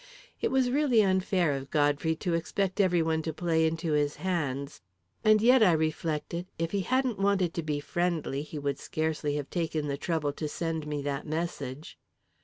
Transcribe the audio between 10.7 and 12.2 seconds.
me that message.